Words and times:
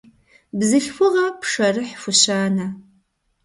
Бзылъхугъэ 0.57 1.25
пшэрыхь 1.39 1.95
хущанэ. 2.01 2.67